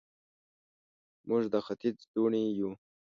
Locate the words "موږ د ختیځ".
1.27-1.97